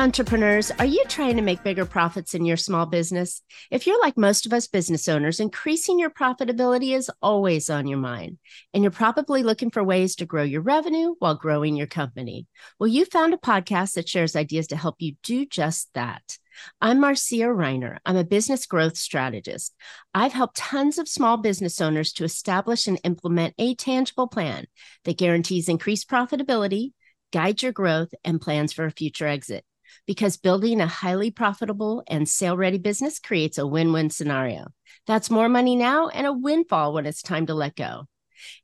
[0.00, 3.42] Entrepreneurs, are you trying to make bigger profits in your small business?
[3.70, 7.98] If you're like most of us business owners, increasing your profitability is always on your
[7.98, 8.38] mind.
[8.72, 12.46] And you're probably looking for ways to grow your revenue while growing your company.
[12.78, 16.38] Well, you found a podcast that shares ideas to help you do just that.
[16.80, 17.98] I'm Marcia Reiner.
[18.06, 19.74] I'm a business growth strategist.
[20.14, 24.64] I've helped tons of small business owners to establish and implement a tangible plan
[25.04, 26.94] that guarantees increased profitability,
[27.34, 29.62] guides your growth, and plans for a future exit
[30.06, 34.66] because building a highly profitable and sale ready business creates a win win scenario.
[35.06, 38.06] That's more money now and a windfall when it's time to let go.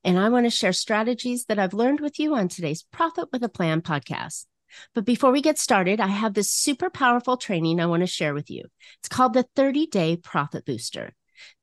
[0.05, 3.43] And I want to share strategies that I've learned with you on today's Profit with
[3.43, 4.47] a Plan podcast.
[4.95, 8.35] But before we get started, I have this super powerful training I want to share
[8.35, 8.65] with you.
[8.99, 11.15] It's called the 30 Day Profit Booster.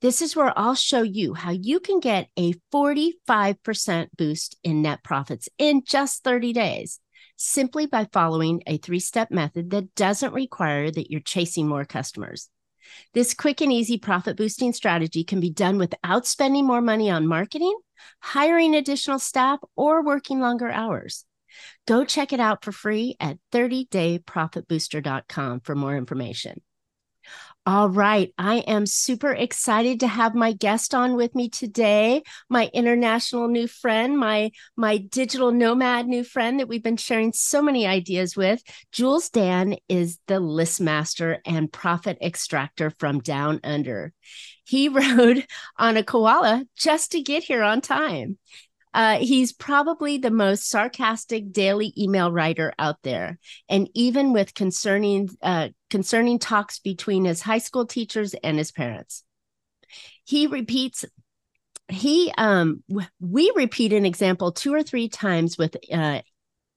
[0.01, 5.03] This is where I'll show you how you can get a 45% boost in net
[5.03, 6.99] profits in just 30 days
[7.43, 12.49] simply by following a three step method that doesn't require that you're chasing more customers.
[13.13, 17.27] This quick and easy profit boosting strategy can be done without spending more money on
[17.27, 17.77] marketing,
[18.21, 21.25] hiring additional staff, or working longer hours.
[21.87, 26.61] Go check it out for free at 30dayprofitbooster.com for more information.
[27.65, 28.33] All right.
[28.37, 33.67] I am super excited to have my guest on with me today, my international new
[33.67, 38.61] friend, my my digital nomad new friend that we've been sharing so many ideas with.
[38.91, 44.11] Jules Dan is the list master and profit extractor from down under.
[44.65, 48.39] He rode on a koala just to get here on time.
[48.93, 55.29] Uh, he's probably the most sarcastic daily email writer out there, and even with concerning
[55.41, 59.23] uh, concerning talks between his high school teachers and his parents,
[60.25, 61.05] he repeats.
[61.89, 62.83] He um
[63.19, 66.21] we repeat an example two or three times with uh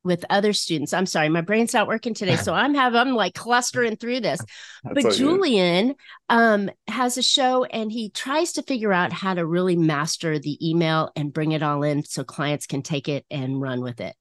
[0.07, 0.93] with other students.
[0.93, 4.41] I'm sorry, my brain's not working today, so I'm have I'm like clustering through this.
[4.85, 5.95] but Julian
[6.29, 10.59] um, has a show, and he tries to figure out how to really master the
[10.67, 14.15] email and bring it all in so clients can take it and run with it.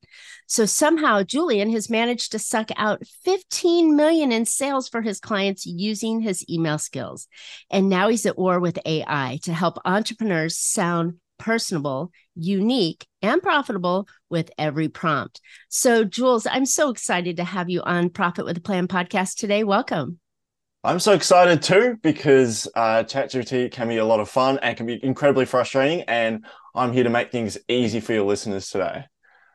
[0.48, 5.66] So somehow Julian has managed to suck out 15 million in sales for his clients
[5.66, 7.28] using his email skills.
[7.70, 14.08] And now he's at war with AI to help entrepreneurs sound personable, unique, and profitable
[14.30, 15.42] with every prompt.
[15.70, 19.64] So, Jules, I'm so excited to have you on Profit with a Plan podcast today.
[19.64, 20.20] Welcome.
[20.84, 24.86] I'm so excited too because uh, ChatGPT can be a lot of fun and can
[24.86, 26.02] be incredibly frustrating.
[26.02, 26.46] And
[26.76, 29.06] I'm here to make things easy for your listeners today.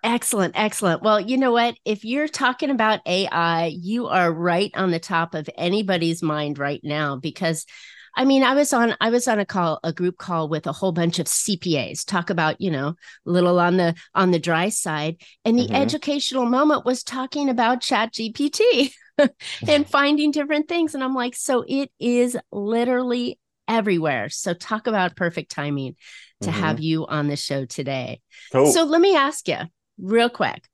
[0.03, 1.03] Excellent, excellent.
[1.03, 1.77] Well, you know what?
[1.85, 6.81] If you're talking about AI, you are right on the top of anybody's mind right
[6.83, 7.67] now because
[8.16, 10.72] I mean, I was on I was on a call, a group call with a
[10.72, 14.69] whole bunch of CPAs, talk about, you know, a little on the on the dry
[14.69, 15.22] side.
[15.44, 15.75] And the mm-hmm.
[15.75, 18.93] educational moment was talking about chat GPT
[19.69, 20.94] and finding different things.
[20.94, 23.38] And I'm like, so it is literally
[23.69, 24.28] everywhere.
[24.28, 25.97] So talk about perfect timing
[26.42, 26.60] to mm-hmm.
[26.60, 28.21] have you on the show today.
[28.53, 28.72] Cool.
[28.72, 29.59] So let me ask you
[29.98, 30.65] real quick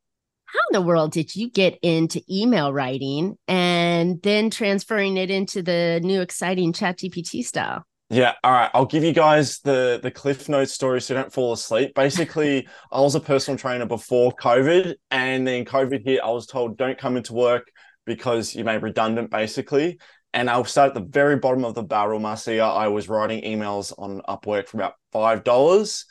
[0.57, 5.63] how in the world did you get into email writing and then transferring it into
[5.63, 10.11] the new exciting chat gpt style yeah all right i'll give you guys the the
[10.11, 14.33] cliff notes story so you don't fall asleep basically i was a personal trainer before
[14.33, 17.71] covid and then covid hit i was told don't come into work
[18.07, 19.99] because you made redundant basically
[20.37, 22.61] and I'll start at the very bottom of the barrel, Marcia.
[22.61, 26.05] I was writing emails on Upwork for about five dollars.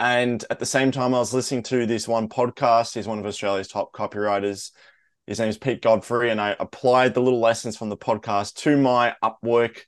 [0.00, 2.94] And at the same time, I was listening to this one podcast.
[2.94, 4.70] He's one of Australia's top copywriters.
[5.26, 6.30] His name is Pete Godfrey.
[6.30, 9.80] And I applied the little lessons from the podcast to my Upwork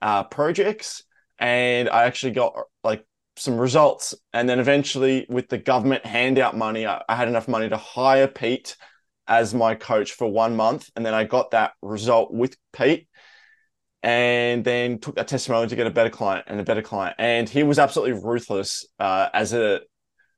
[0.00, 1.04] uh, projects.
[1.38, 3.04] And I actually got like
[3.36, 4.14] some results.
[4.32, 8.26] And then eventually, with the government handout money, I, I had enough money to hire
[8.26, 8.74] Pete
[9.26, 10.88] as my coach for one month.
[10.96, 13.06] And then I got that result with Pete
[14.02, 17.16] and then took that testimonial to get a better client and a better client.
[17.18, 19.80] And he was absolutely ruthless uh, as a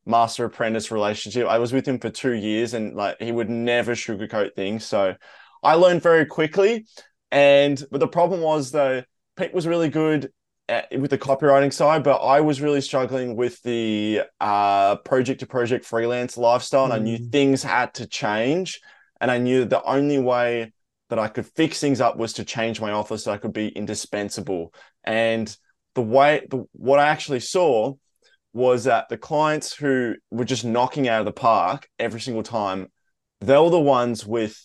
[0.07, 1.47] master apprentice relationship.
[1.47, 4.85] I was with him for two years, and like he would never sugarcoat things.
[4.85, 5.15] So
[5.63, 6.87] I learned very quickly.
[7.31, 9.03] And but the problem was though,
[9.37, 10.33] Pete was really good
[10.69, 15.47] at, with the copywriting side, but I was really struggling with the uh, project to
[15.47, 16.97] project freelance lifestyle, and mm.
[16.97, 17.31] I knew mm.
[17.31, 18.81] things had to change.
[19.21, 20.73] And I knew that the only way
[21.11, 23.69] that I could fix things up was to change my offer so I could be
[23.69, 24.73] indispensable.
[25.05, 25.55] And
[25.95, 27.95] the way the, what I actually saw
[28.53, 32.89] was that the clients who were just knocking out of the park every single time,
[33.41, 34.57] they were the ones with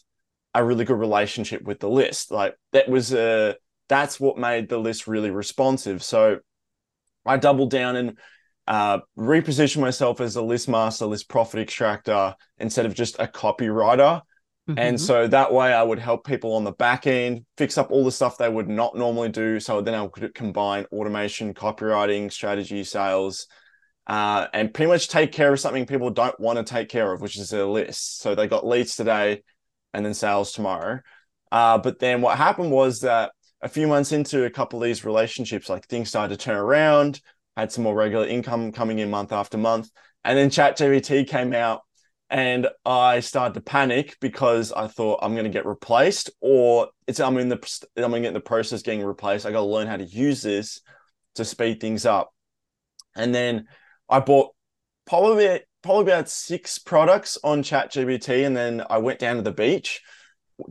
[0.53, 2.31] a really good relationship with the list.
[2.31, 3.55] Like that was a
[3.87, 6.01] that's what made the list really responsive.
[6.01, 6.39] So
[7.25, 8.17] I doubled down and
[8.67, 14.21] uh, reposition myself as a list master, list profit extractor instead of just a copywriter
[14.67, 14.79] Mm-hmm.
[14.79, 18.03] And so that way I would help people on the back end fix up all
[18.03, 19.59] the stuff they would not normally do.
[19.59, 23.47] So then I could combine automation, copywriting, strategy, sales,
[24.07, 27.21] uh, and pretty much take care of something people don't want to take care of,
[27.21, 28.21] which is their list.
[28.21, 29.43] So they got leads today
[29.93, 30.99] and then sales tomorrow.
[31.51, 33.31] Uh, but then what happened was that
[33.61, 37.21] a few months into a couple of these relationships, like things started to turn around,
[37.55, 39.89] had some more regular income coming in month after month.
[40.23, 41.81] And then ChatGPT came out
[42.35, 47.21] and I started to panic because I thought I'm going to get replaced, or it's
[47.21, 49.45] I'm in the I'm in the process getting replaced.
[49.45, 50.81] I got to learn how to use this
[51.35, 52.33] to speed things up,
[53.15, 53.67] and then
[54.09, 54.49] I bought
[55.05, 60.01] probably probably about six products on ChatGPT, and then I went down to the beach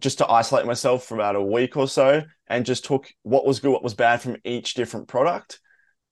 [0.00, 3.60] just to isolate myself for about a week or so, and just took what was
[3.60, 5.60] good, what was bad from each different product,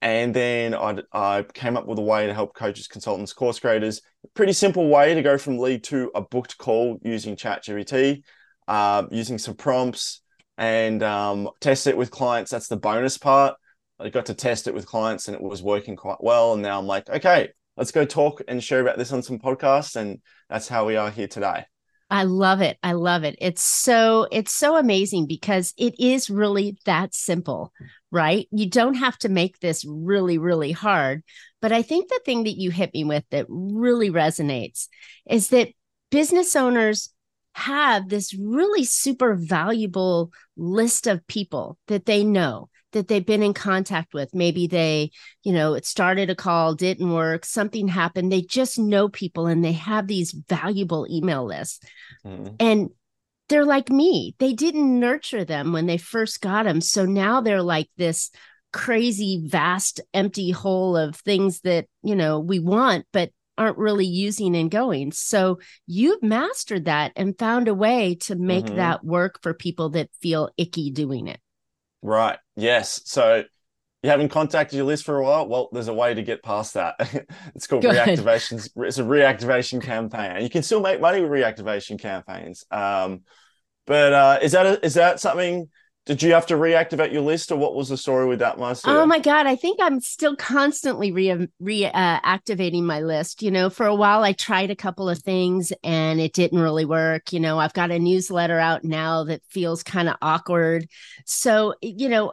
[0.02, 4.02] and then I, I came up with a way to help coaches, consultants, course creators.
[4.34, 8.24] Pretty simple way to go from lead to a booked call using ChatGPT,
[8.66, 10.20] uh, using some prompts
[10.58, 12.50] and um, test it with clients.
[12.50, 13.54] That's the bonus part.
[14.00, 16.54] I got to test it with clients and it was working quite well.
[16.54, 19.94] And now I'm like, okay, let's go talk and share about this on some podcasts.
[19.94, 20.20] And
[20.50, 21.64] that's how we are here today.
[22.12, 22.76] I love it.
[22.82, 23.36] I love it.
[23.40, 27.72] It's so it's so amazing because it is really that simple,
[28.10, 28.46] right?
[28.50, 31.22] You don't have to make this really really hard.
[31.62, 34.88] But I think the thing that you hit me with that really resonates
[35.26, 35.70] is that
[36.10, 37.08] business owners
[37.54, 43.54] have this really super valuable list of people that they know that they've been in
[43.54, 44.34] contact with.
[44.34, 45.10] Maybe they,
[45.42, 48.30] you know, it started a call, didn't work, something happened.
[48.30, 51.80] They just know people and they have these valuable email lists.
[52.24, 52.54] Mm-hmm.
[52.60, 52.90] And
[53.48, 54.34] they're like me.
[54.38, 56.80] They didn't nurture them when they first got them.
[56.80, 58.30] So now they're like this
[58.72, 64.56] crazy, vast, empty hole of things that, you know, we want, but aren't really using
[64.56, 65.12] and going.
[65.12, 68.76] So you've mastered that and found a way to make mm-hmm.
[68.76, 71.38] that work for people that feel icky doing it.
[72.02, 72.38] Right.
[72.56, 73.00] Yes.
[73.04, 73.44] So
[74.02, 75.48] you haven't contacted your list for a while.
[75.48, 76.96] Well, there's a way to get past that.
[77.54, 77.94] it's called Good.
[77.94, 78.70] reactivations.
[78.76, 82.64] It's a reactivation campaign, and you can still make money with reactivation campaigns.
[82.70, 83.20] Um,
[83.86, 85.68] but uh, is that a, is that something?
[86.04, 88.88] Did you have to reactivate your list, or what was the story with that, Marcia?
[88.88, 93.40] Oh my god, I think I'm still constantly re reactivating uh, my list.
[93.40, 96.84] You know, for a while I tried a couple of things and it didn't really
[96.84, 97.32] work.
[97.32, 100.88] You know, I've got a newsletter out now that feels kind of awkward.
[101.24, 102.32] So, you know,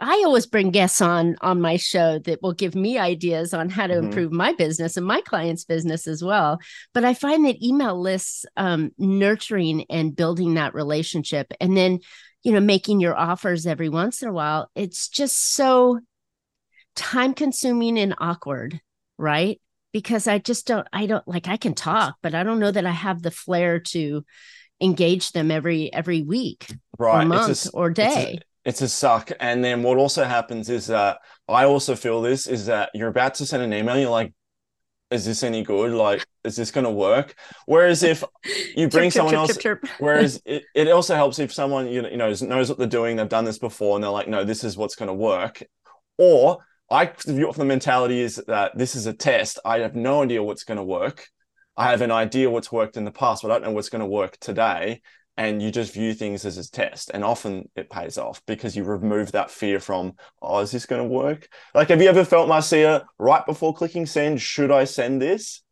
[0.00, 3.88] I always bring guests on on my show that will give me ideas on how
[3.88, 4.06] to mm-hmm.
[4.06, 6.58] improve my business and my clients' business as well.
[6.94, 12.00] But I find that email lists um, nurturing and building that relationship, and then
[12.42, 14.70] you know making your offers every once in a while.
[14.74, 16.00] It's just so
[16.96, 18.80] time consuming and awkward,
[19.18, 19.60] right?
[19.92, 20.86] Because I just don't.
[20.92, 21.48] I don't like.
[21.48, 24.24] I can talk, but I don't know that I have the flair to
[24.80, 27.22] engage them every every week right.
[27.22, 29.30] or month a, or day it's a suck.
[29.40, 33.34] And then what also happens is that I also feel this is that you're about
[33.34, 34.32] to send an email, you're like,
[35.10, 35.92] is this any good?
[35.92, 37.34] Like, is this going to work?
[37.66, 38.22] Whereas if
[38.76, 42.02] you bring chirp, someone chirp, else, chirp, whereas it, it also helps if someone you
[42.02, 44.44] know, you know knows what they're doing, they've done this before, and they're like, no,
[44.44, 45.62] this is what's going to work.
[46.18, 46.58] Or
[46.90, 49.58] I view it from the mentality is that this is a test.
[49.64, 51.26] I have no idea what's going to work.
[51.76, 54.00] I have an idea what's worked in the past, but I don't know what's going
[54.00, 55.00] to work today
[55.40, 58.84] and you just view things as a test and often it pays off because you
[58.84, 61.48] remove that fear from oh is this going to work?
[61.74, 65.62] Like have you ever felt marcia right before clicking send should i send this?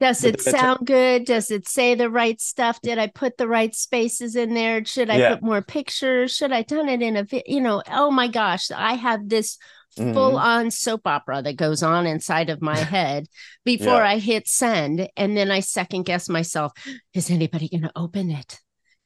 [0.00, 1.26] Does it sound good?
[1.26, 2.80] Does it say the right stuff?
[2.80, 4.82] Did i put the right spaces in there?
[4.86, 5.34] Should i yeah.
[5.34, 6.34] put more pictures?
[6.34, 9.58] Should i done it in a you know oh my gosh i have this
[9.98, 10.14] mm-hmm.
[10.14, 13.26] full on soap opera that goes on inside of my head
[13.66, 14.08] before yeah.
[14.08, 16.72] i hit send and then i second guess myself
[17.12, 18.58] is anybody going to open it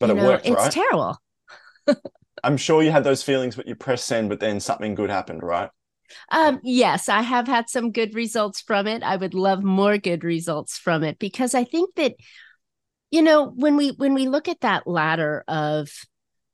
[0.03, 0.73] but you it know, worked, it's right?
[0.73, 1.17] terrible.
[2.45, 5.43] I'm sure you had those feelings, but you press send, but then something good happened,
[5.43, 5.71] right?
[6.31, 9.03] Um, yes, I have had some good results from it.
[9.03, 12.15] I would love more good results from it because I think that,
[13.11, 15.89] you know, when we when we look at that ladder of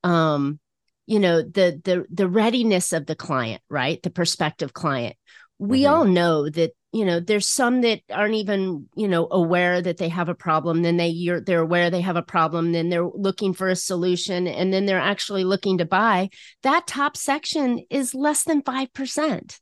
[0.05, 0.61] um,
[1.07, 4.03] you know, the the the readiness of the client, right?
[4.03, 5.17] The prospective client.
[5.59, 5.93] We mm-hmm.
[5.95, 10.09] all know that you know there's some that aren't even you know aware that they
[10.09, 13.53] have a problem then they you're they're aware they have a problem then they're looking
[13.53, 16.29] for a solution and then they're actually looking to buy.
[16.63, 19.61] That top section is less than 5%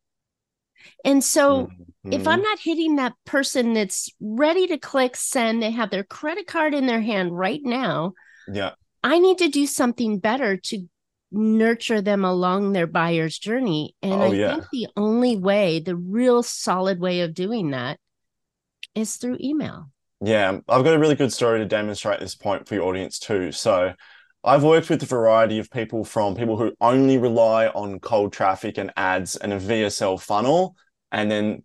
[1.04, 2.12] and so mm-hmm.
[2.12, 6.46] if i'm not hitting that person that's ready to click send they have their credit
[6.46, 8.12] card in their hand right now
[8.48, 8.72] yeah.
[9.02, 10.88] I need to do something better to
[11.30, 13.94] nurture them along their buyer's journey.
[14.02, 14.54] And oh, I yeah.
[14.54, 17.98] think the only way, the real solid way of doing that
[18.94, 19.90] is through email.
[20.20, 23.52] Yeah, I've got a really good story to demonstrate this point for your audience too.
[23.52, 23.92] So,
[24.46, 28.78] I've worked with a variety of people from people who only rely on cold traffic
[28.78, 30.76] and ads and a VSL funnel.
[31.10, 31.64] And then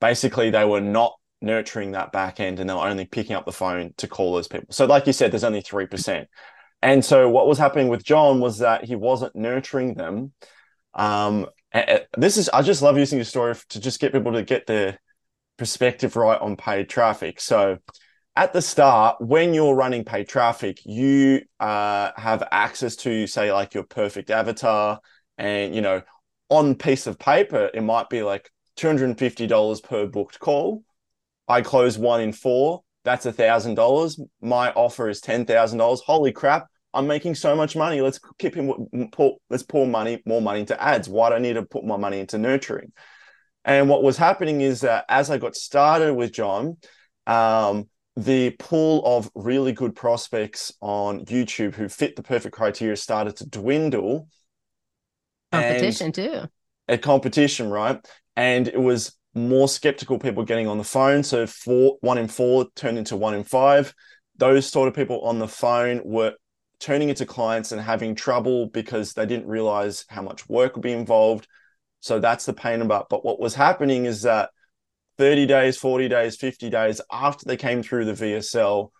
[0.00, 3.52] basically they were not nurturing that back end and they were only picking up the
[3.52, 4.68] phone to call those people.
[4.70, 6.26] So, like you said, there's only 3%.
[6.84, 10.34] And so, what was happening with John was that he wasn't nurturing them.
[10.92, 11.46] Um,
[12.14, 14.98] this is, I just love using your story to just get people to get the
[15.56, 17.40] perspective right on paid traffic.
[17.40, 17.78] So
[18.36, 23.72] at the start, when you're running paid traffic, you uh, have access to, say, like
[23.72, 25.00] your perfect avatar.
[25.38, 26.02] And, you know,
[26.50, 30.84] on piece of paper, it might be like $250 per booked call.
[31.48, 32.82] I close one in four.
[33.04, 34.20] That's a thousand dollars.
[34.42, 36.00] My offer is ten thousand dollars.
[36.00, 36.68] Holy crap!
[36.94, 38.00] I'm making so much money.
[38.00, 39.08] Let's keep him.
[39.12, 41.08] Pour, let's pour money, more money into ads.
[41.08, 42.92] Why do I need to put more money into nurturing?
[43.64, 46.76] And what was happening is that as I got started with John,
[47.26, 53.36] um, the pool of really good prospects on YouTube who fit the perfect criteria started
[53.36, 54.28] to dwindle.
[55.50, 56.42] Competition too.
[56.88, 58.04] A competition, right?
[58.36, 61.22] And it was more skeptical people getting on the phone.
[61.22, 63.94] So four, one in four turned into one in five.
[64.36, 66.34] Those sort of people on the phone were
[66.80, 70.92] turning into clients and having trouble because they didn't realize how much work would be
[70.92, 71.46] involved.
[72.00, 73.08] So that's the pain about.
[73.08, 74.50] But what was happening is that
[75.18, 78.90] 30 days, 40 days, 50 days after they came through the VSL,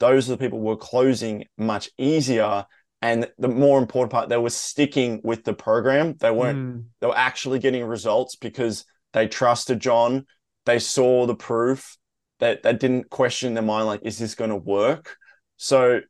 [0.00, 2.66] those are the people were closing much easier.
[3.00, 6.16] And the more important part, they were sticking with the program.
[6.18, 6.84] They weren't, mm.
[7.00, 10.26] they were actually getting results because they trusted John.
[10.66, 11.96] They saw the proof
[12.40, 15.16] that they didn't question their mind, like, is this going to work?
[15.56, 16.00] So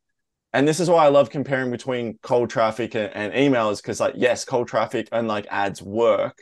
[0.54, 4.14] and this is why I love comparing between cold traffic and, and emails because like
[4.16, 6.38] yes, cold traffic and like ads work,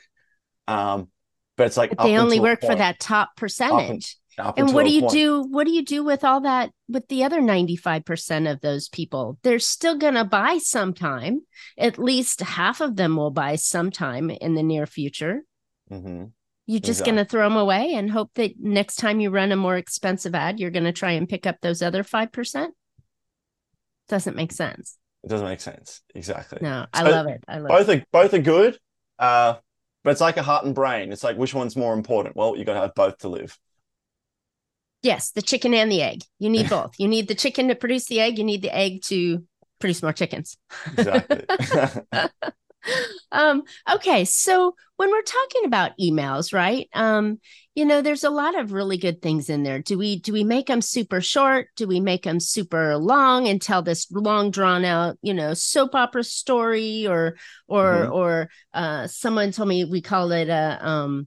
[0.68, 1.08] um,
[1.56, 4.18] but it's like but they only work for that top percentage.
[4.38, 5.12] Up, up and what do you point.
[5.12, 5.42] do?
[5.42, 6.70] What do you do with all that?
[6.88, 11.40] With the other ninety five percent of those people, they're still gonna buy sometime.
[11.78, 15.42] At least half of them will buy sometime in the near future.
[15.90, 16.24] Mm-hmm.
[16.66, 17.12] You're just exactly.
[17.12, 20.32] going to throw them away and hope that next time you run a more expensive
[20.32, 22.68] ad, you're going to try and pick up those other 5%?
[24.12, 24.98] Doesn't make sense.
[25.24, 26.02] It doesn't make sense.
[26.14, 26.58] Exactly.
[26.60, 27.42] No, I love it.
[27.48, 28.02] I love both it.
[28.02, 28.78] are both are good.
[29.18, 29.54] Uh,
[30.04, 31.12] but it's like a heart and brain.
[31.12, 32.36] It's like which one's more important?
[32.36, 33.58] Well, you got to have both to live.
[35.02, 36.24] Yes, the chicken and the egg.
[36.38, 36.92] You need both.
[36.98, 38.36] you need the chicken to produce the egg.
[38.36, 39.44] You need the egg to
[39.80, 40.58] produce more chickens.
[40.98, 41.44] Exactly.
[43.32, 46.88] um, okay, so when we're talking about emails, right?
[46.92, 47.38] Um,
[47.74, 49.78] you know, there's a lot of really good things in there.
[49.78, 51.68] Do we do we make them super short?
[51.76, 55.94] Do we make them super long and tell this long drawn out, you know, soap
[55.94, 57.36] opera story or
[57.66, 58.12] or mm-hmm.
[58.12, 61.26] or uh someone told me we call it a um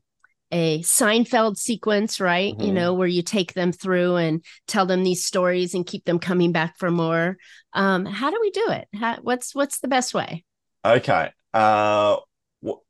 [0.52, 2.54] a Seinfeld sequence, right?
[2.54, 2.66] Mm-hmm.
[2.68, 6.20] You know, where you take them through and tell them these stories and keep them
[6.20, 7.38] coming back for more.
[7.74, 8.88] Um, how do we do it?
[8.96, 10.46] How, what's what's the best way?
[10.86, 11.32] Okay.
[11.56, 12.18] Uh,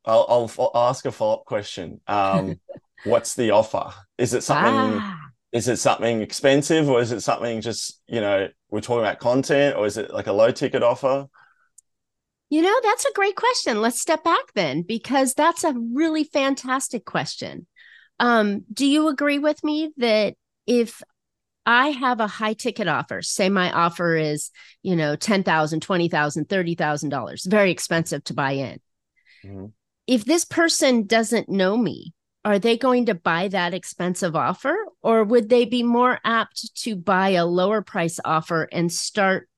[0.04, 2.00] I'll, I'll ask a follow up question.
[2.08, 2.58] Um,
[3.04, 3.92] what's the offer?
[4.18, 5.00] Is it something?
[5.00, 5.20] Ah.
[5.52, 9.76] Is it something expensive, or is it something just you know we're talking about content,
[9.76, 11.28] or is it like a low ticket offer?
[12.50, 13.80] You know, that's a great question.
[13.80, 17.66] Let's step back then, because that's a really fantastic question.
[18.18, 20.34] Um, do you agree with me that
[20.66, 21.02] if
[21.66, 23.22] I have a high ticket offer.
[23.22, 24.50] Say my offer is,
[24.82, 28.80] you know, $10,000, $20,000, $30,000, very expensive to buy in.
[29.44, 29.66] Mm-hmm.
[30.06, 35.24] If this person doesn't know me, are they going to buy that expensive offer or
[35.24, 39.48] would they be more apt to buy a lower price offer and start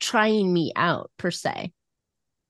[0.00, 1.70] trying me out per se?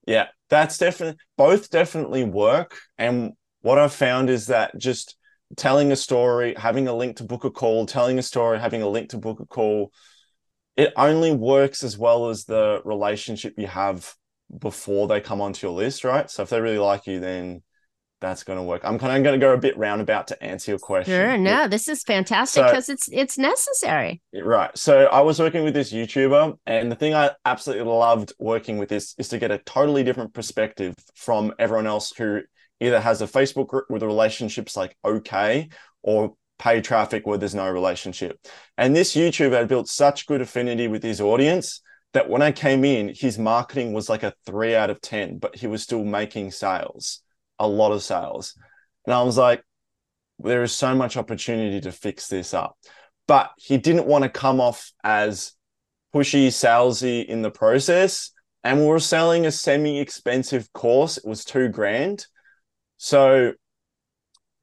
[0.06, 2.78] Yeah, that's definitely both definitely work.
[2.96, 3.32] And
[3.62, 5.17] what I've found is that just
[5.56, 8.88] telling a story, having a link to book a call, telling a story, having a
[8.88, 9.92] link to book a call,
[10.76, 14.14] it only works as well as the relationship you have
[14.56, 16.30] before they come onto your list, right?
[16.30, 17.62] So if they really like you, then
[18.20, 18.82] that's going to work.
[18.84, 21.14] I'm kind of going to go a bit roundabout to answer your question.
[21.14, 24.20] Sure, no, this is fantastic because so, it's it's necessary.
[24.34, 24.76] Right.
[24.76, 28.88] So I was working with this YouTuber, and the thing I absolutely loved working with
[28.88, 32.42] this is to get a totally different perspective from everyone else who
[32.80, 35.68] either has a Facebook group with relationships like okay
[36.02, 38.38] or pay traffic where there's no relationship.
[38.76, 41.80] And this YouTuber had built such good affinity with his audience
[42.14, 45.56] that when I came in, his marketing was like a three out of 10, but
[45.56, 47.20] he was still making sales,
[47.58, 48.54] a lot of sales.
[49.06, 49.62] And I was like,
[50.38, 52.76] there is so much opportunity to fix this up.
[53.26, 55.52] But he didn't want to come off as
[56.14, 58.30] pushy, salesy in the process.
[58.64, 62.26] And we were selling a semi expensive course, it was two grand.
[62.98, 63.52] So,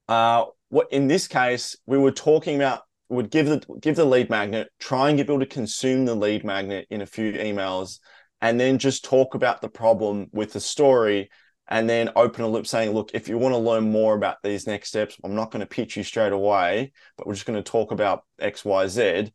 [0.08, 4.30] uh, what in this case, we were talking about would give the give the lead
[4.30, 8.00] magnet, try and get people to consume the lead magnet in a few emails,
[8.42, 11.30] and then just talk about the problem with the story,
[11.68, 14.68] and then open a loop saying, look, if you want to learn more about these
[14.68, 17.72] next steps, I'm not going to pitch you straight away, but we're just going to
[17.72, 19.32] talk about X, Y, Z.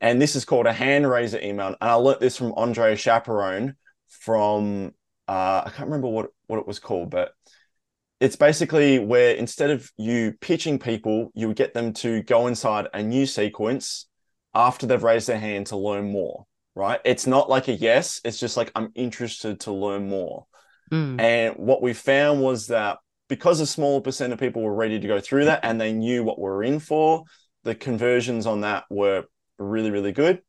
[0.00, 1.68] And this is called a hand raiser email.
[1.68, 3.76] And I learned this from Andre Chaperon
[4.08, 4.92] from
[5.26, 7.32] uh, I can't remember what what it was called, but
[8.20, 13.02] it's basically where instead of you pitching people, you get them to go inside a
[13.02, 14.06] new sequence
[14.54, 16.44] after they've raised their hand to learn more,
[16.74, 17.00] right?
[17.04, 20.46] It's not like a yes, it's just like, I'm interested to learn more.
[20.90, 21.20] Mm.
[21.20, 22.98] And what we found was that
[23.28, 26.24] because a small percent of people were ready to go through that and they knew
[26.24, 27.24] what we we're in for,
[27.62, 29.24] the conversions on that were
[29.58, 30.40] really, really good.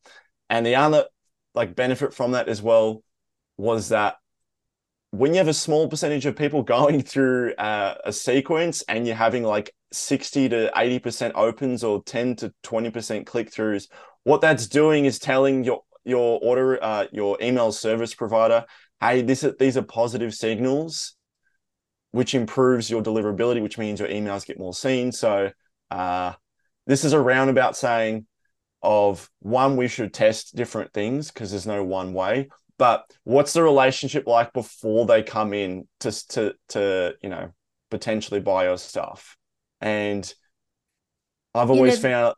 [0.50, 1.06] And the other
[1.54, 3.04] like benefit from that as well
[3.58, 4.16] was that
[5.12, 9.16] when you have a small percentage of people going through uh, a sequence and you're
[9.16, 13.88] having like 60 to 80% opens or 10 to 20% click throughs,
[14.24, 18.66] what that's doing is telling your your order uh, your email service provider,
[19.02, 21.16] hey, this these are positive signals,
[22.12, 25.12] which improves your deliverability, which means your emails get more seen.
[25.12, 25.52] So
[25.92, 26.34] uh,
[26.88, 28.26] this is a roundabout saying
[28.82, 32.48] of one, we should test different things because there's no one way
[32.80, 37.52] but what's the relationship like before they come in to to to you know
[37.92, 39.38] potentially buy your stuff?
[39.82, 40.34] And
[41.54, 42.36] I've always you know, found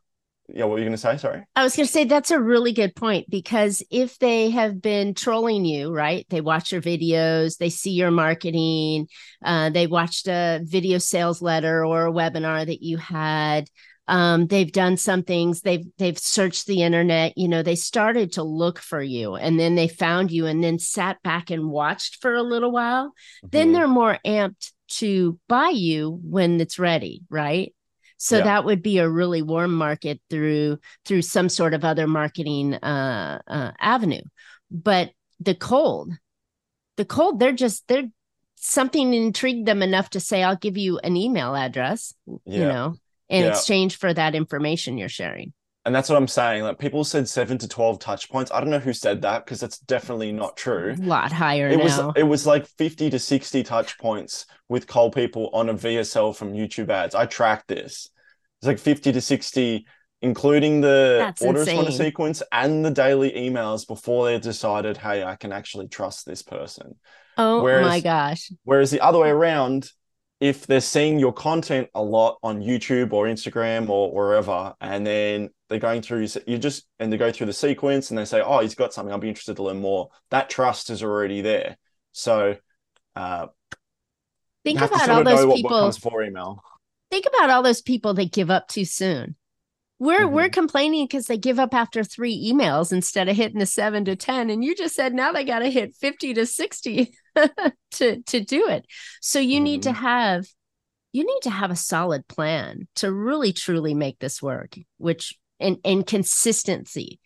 [0.53, 1.17] yeah, what were you going to say?
[1.17, 1.43] Sorry.
[1.55, 5.13] I was going to say that's a really good point because if they have been
[5.13, 6.25] trolling you, right?
[6.29, 9.07] They watch your videos, they see your marketing,
[9.45, 13.69] uh, they watched a video sales letter or a webinar that you had,
[14.07, 18.43] um, they've done some things they've they've searched the internet you know they started to
[18.43, 22.33] look for you and then they found you and then sat back and watched for
[22.33, 23.47] a little while mm-hmm.
[23.51, 27.73] then they're more amped to buy you when it's ready right
[28.17, 28.43] so yeah.
[28.43, 33.41] that would be a really warm market through through some sort of other marketing uh,
[33.47, 34.21] uh, avenue
[34.69, 36.11] but the cold
[36.97, 38.09] the cold they're just they're
[38.55, 42.13] something intrigued them enough to say i'll give you an email address
[42.45, 42.59] yeah.
[42.59, 42.95] you know
[43.31, 43.49] in yeah.
[43.49, 45.53] exchange for that information you're sharing.
[45.83, 46.63] And that's what I'm saying.
[46.63, 48.51] Like people said seven to twelve touch points.
[48.51, 50.93] I don't know who said that because that's definitely not true.
[50.95, 51.67] A lot higher.
[51.69, 51.83] It now.
[51.83, 56.35] was it was like fifty to sixty touch points with cold people on a VSL
[56.35, 57.15] from YouTube ads.
[57.15, 58.09] I tracked this.
[58.59, 59.87] It's like fifty to sixty,
[60.21, 61.91] including the that's order insane.
[61.91, 66.93] sequence and the daily emails before they decided, hey, I can actually trust this person.
[67.39, 68.51] Oh whereas, my gosh.
[68.65, 69.89] Whereas the other way around,
[70.41, 75.51] if they're seeing your content a lot on YouTube or Instagram or wherever, and then
[75.69, 78.59] they're going through, you just, and they go through the sequence and they say, oh,
[78.59, 80.09] he's got something, I'll be interested to learn more.
[80.31, 81.77] That trust is already there.
[82.11, 82.57] So,
[83.15, 83.47] uh,
[84.65, 85.83] think about all those people.
[85.83, 86.63] What, for email.
[87.11, 89.35] Think about all those people that give up too soon.
[90.01, 90.33] We're mm-hmm.
[90.33, 94.15] we're complaining because they give up after three emails instead of hitting the seven to
[94.15, 94.49] ten.
[94.49, 97.13] And you just said now they got to hit fifty to sixty
[97.91, 98.87] to to do it.
[99.21, 99.63] So you mm-hmm.
[99.63, 100.01] need to mm-hmm.
[100.03, 100.47] have
[101.11, 104.75] you need to have a solid plan to really truly make this work.
[104.97, 107.19] Which and and consistency.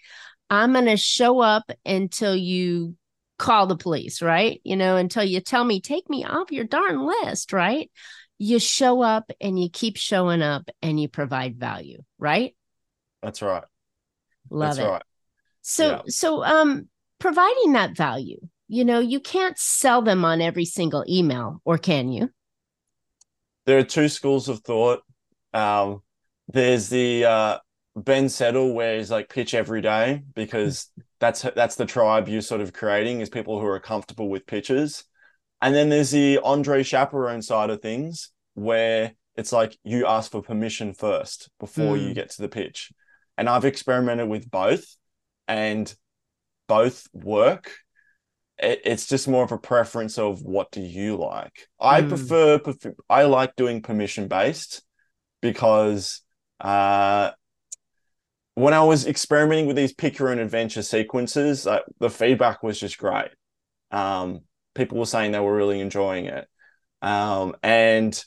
[0.50, 2.98] I'm going to show up until you
[3.40, 4.60] call the police, right?
[4.66, 7.90] You know, until you tell me, take me off your darn list, right?
[8.38, 12.54] You show up and you keep showing up and you provide value, right?
[13.26, 13.64] That's right.
[14.52, 14.92] Love That's it.
[14.92, 15.04] Right.
[15.64, 16.02] So yeah.
[16.08, 16.88] so um
[17.20, 22.12] providing that value, you know, you can't sell them on every single email, or can
[22.12, 22.30] you?
[23.66, 25.02] There are two schools of thought.
[25.56, 26.04] Um,
[26.48, 27.58] there's the uh,
[27.96, 32.62] Ben Settle, where he's like pitch every day because that's that's the tribe you're sort
[32.62, 35.04] of creating is people who are comfortable with pitches.
[35.62, 40.42] And then there's the Andre Chaperon side of things where it's like you ask for
[40.42, 42.08] permission first before mm.
[42.08, 42.92] you get to the pitch
[43.38, 44.86] and I've experimented with both,
[45.48, 45.94] and
[46.68, 47.72] both work.
[48.58, 51.68] It, it's just more of a preference of what do you like.
[51.80, 52.10] I mm.
[52.10, 54.82] prefer, prefer, I like doing permission based
[55.42, 56.22] because
[56.60, 57.32] uh,
[58.56, 62.80] when I was experimenting with these pick your own adventure sequences, uh, the feedback was
[62.80, 63.30] just great.
[63.92, 64.42] Um,
[64.74, 66.48] people were saying they were really enjoying it,
[67.02, 68.24] um, and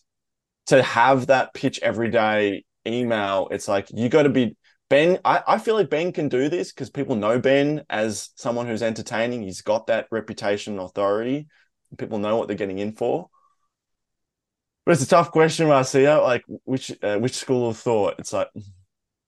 [0.67, 4.57] to have that pitch every day email, it's like you got to be
[4.91, 8.67] Ben, I, I feel like Ben can do this because people know Ben as someone
[8.67, 9.43] who's entertaining.
[9.43, 11.47] He's got that reputation and authority.
[11.99, 13.29] People know what they're getting in for.
[14.87, 16.21] But it's a tough question, Marcia.
[16.23, 18.15] Like which uh, which school of thought?
[18.19, 18.49] It's like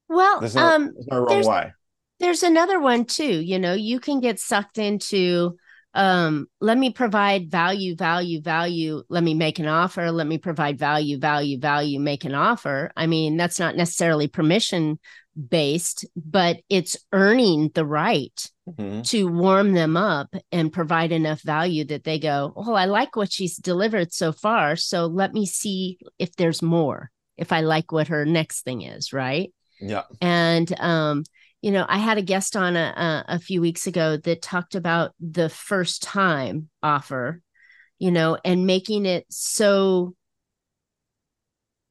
[0.09, 1.73] well, there's no, um, there's no wrong there's, way.
[2.19, 3.41] There's another one too.
[3.41, 5.57] You know, you can get sucked into
[5.93, 10.79] um let me provide value value value let me make an offer let me provide
[10.79, 15.01] value value value make an offer i mean that's not necessarily permission
[15.49, 19.05] based, but it's earning the right Mhm.
[19.09, 23.33] to warm them up and provide enough value that they go, Oh, I like what
[23.33, 24.77] she's delivered so far.
[24.77, 29.13] So let me see if there's more, if I like what her next thing is.
[29.13, 29.53] Right.
[29.81, 30.03] Yeah.
[30.21, 31.25] And, um,
[31.63, 34.75] you know, I had a guest on a, a, a few weeks ago that talked
[34.75, 37.43] about the first time offer,
[37.99, 40.15] you know, and making it so,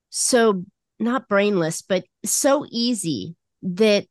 [0.10, 0.66] so
[1.00, 4.06] not brainless, but so easy that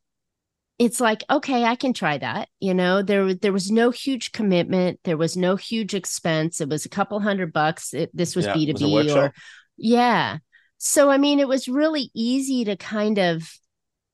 [0.77, 3.01] it's like okay i can try that you know?
[3.01, 4.99] There there was no huge commitment.
[5.03, 6.61] There was no huge expense.
[6.61, 7.93] It was a couple hundred bucks.
[7.93, 9.33] It, this was Yeah, it was a b2b or
[9.77, 10.37] yeah.
[10.77, 13.49] So i mean it was really easy to kind of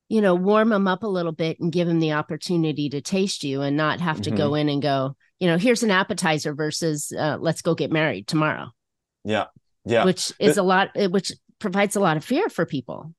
[0.10, 3.44] you know warm them up a little bit and give them the opportunity to taste
[3.44, 7.12] you and not have to go in and go you know here's an appetizer versus
[7.18, 8.68] uh, let's go get married tomorrow.
[9.24, 9.46] Yeah.
[9.86, 10.06] Yeah.
[10.06, 13.14] which is But- a lot which provides a lot of fear for people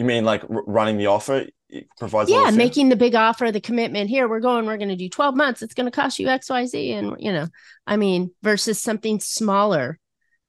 [0.00, 3.60] You mean like r- running the offer it provides yeah making the big offer the
[3.60, 6.26] commitment here we're going we're going to do 12 months it's going to cost you
[6.26, 7.46] xyz and you know
[7.86, 9.98] i mean versus something smaller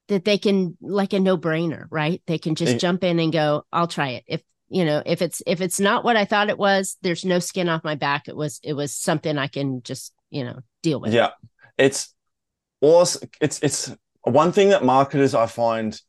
[0.08, 2.22] that they can like a no-brainer right?
[2.26, 4.24] They can just Ex- jump in and go i'll try it.
[4.26, 7.38] If you know if it's if it's not what i thought it was there's no
[7.38, 10.98] skin off my back it was it was something i can just you know deal
[10.98, 11.12] with.
[11.12, 11.32] Yeah,
[11.76, 12.14] it's
[12.80, 16.00] also it's it's one thing that marketers I find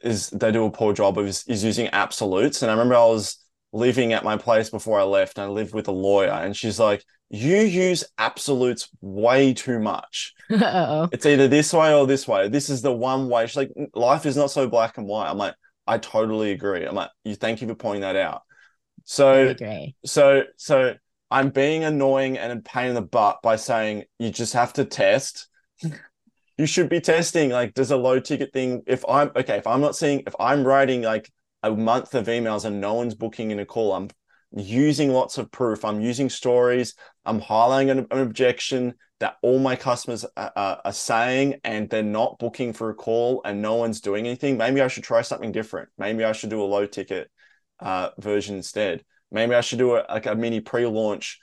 [0.00, 2.62] is they do a poor job of is, is using absolutes.
[2.62, 3.38] And I remember I was
[3.72, 6.78] living at my place before I left, and I lived with a lawyer, and she's
[6.78, 10.34] like, "You use absolutes way too much.
[10.50, 11.08] Uh-oh.
[11.12, 12.48] It's either this way or this way.
[12.48, 15.38] This is the one way." She's like, "Life is not so black and white." I'm
[15.38, 15.54] like,
[15.86, 18.42] "I totally agree." I'm like, "You thank you for pointing that out."
[19.04, 19.54] So
[20.04, 20.94] so so
[21.30, 24.84] I'm being annoying and a pain in the butt by saying you just have to
[24.84, 25.48] test.
[26.58, 27.50] you should be testing.
[27.50, 28.82] Like, does a low ticket thing.
[28.86, 31.30] If I'm okay, if I'm not seeing, if I'm writing like
[31.62, 34.08] a month of emails and no one's booking in a call, I'm
[34.52, 35.84] using lots of proof.
[35.84, 36.94] I'm using stories.
[37.24, 42.38] I'm highlighting an, an objection that all my customers are, are, saying, and they're not
[42.38, 44.56] booking for a call, and no one's doing anything.
[44.56, 45.88] Maybe I should try something different.
[45.98, 47.28] Maybe I should do a low ticket
[47.80, 49.04] uh, version instead.
[49.32, 51.40] Maybe I should do a, like a mini pre-launch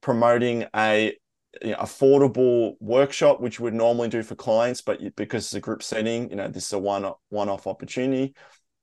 [0.00, 1.16] promoting a
[1.62, 5.82] you know, affordable workshop, which would normally do for clients, but because it's a group
[5.82, 8.34] setting, you know, this is a one one-off opportunity.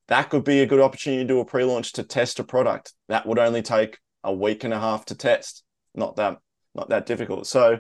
[0.08, 2.94] That could be a good opportunity to do a pre-launch to test a product.
[3.08, 5.64] That would only take a week and a half to test.
[5.94, 6.40] Not that
[6.74, 7.48] not that difficult.
[7.48, 7.80] So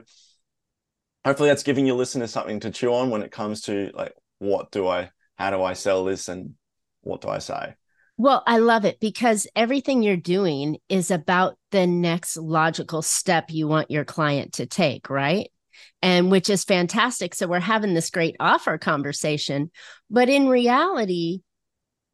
[1.25, 4.71] hopefully that's giving your listeners something to chew on when it comes to like what
[4.71, 6.53] do I how do I sell this and
[7.01, 7.75] what do I say?
[8.17, 13.67] Well, I love it because everything you're doing is about the next logical step you
[13.67, 15.49] want your client to take, right?
[16.01, 17.35] And which is fantastic.
[17.35, 19.69] So we're having this great offer conversation,
[20.09, 21.41] but in reality,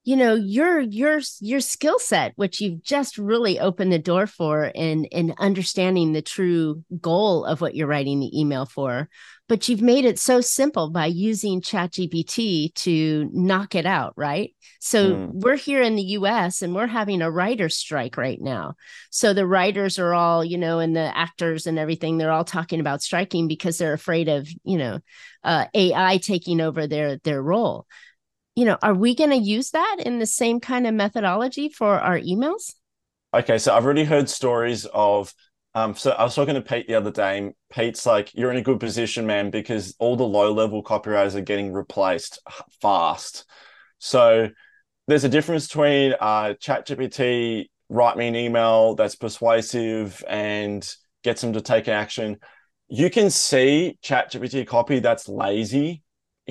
[0.04, 4.66] you know, your your your skill set, which you've just really opened the door for
[4.66, 9.10] in in understanding the true goal of what you're writing the email for,
[9.48, 14.56] but you've made it so simple by using ChatGPT to knock it out, right?
[14.80, 15.32] So Mm.
[15.32, 18.76] we're here in the US and we're having a writer's strike right now.
[19.12, 22.80] So the writers are all, you know, and the actors and everything, they're all talking
[22.80, 25.00] about striking because they're afraid of, you know,
[25.44, 27.86] uh, AI taking over their their role.
[28.62, 32.00] You know, are we going to use that in the same kind of methodology for
[32.00, 32.76] our emails?
[33.34, 35.34] Okay, so I've already heard stories of
[35.74, 38.62] um so I was talking to Pete the other day Pete's like you're in a
[38.62, 42.38] good position man because all the low level copywriters are getting replaced
[42.84, 43.46] fast.
[43.98, 44.50] So
[45.08, 50.88] there's a difference between uh ChatGPT write me an email that's persuasive and
[51.24, 52.38] gets them to take action.
[52.90, 56.04] You can see ChatGPT copy that's lazy